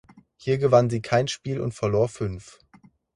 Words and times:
Hier 0.35 0.57
gewann 0.57 0.89
sie 0.89 0.99
kein 0.99 1.27
Spiel 1.27 1.61
und 1.61 1.75
verlor 1.75 2.09
fünf. 2.09 2.57